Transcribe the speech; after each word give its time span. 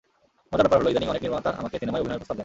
মজার 0.51 0.65
ব্যাপার 0.65 0.79
হলো, 0.81 0.91
ইদানীং 0.91 1.09
অনেক 1.11 1.23
নির্মাতা 1.25 1.49
আমাকে 1.61 1.75
সিনেমায় 1.81 2.01
অভিনয়ের 2.01 2.19
প্রস্তাব 2.21 2.35
দেন। 2.35 2.39